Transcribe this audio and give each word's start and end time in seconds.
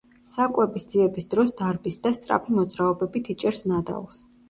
საკვების 0.27 0.87
ძიების 0.93 1.27
დროს 1.35 1.53
დარბის 1.61 2.01
და 2.09 2.15
სწრაფი 2.17 2.59
მოძრაობებით 2.59 3.33
იჭერს 3.39 3.67
ნადავლს. 3.73 4.25